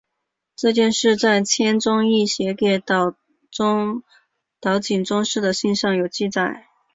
[0.55, 3.13] 这件事在千宗易写给岛
[3.51, 6.65] 井宗室的信上有记载。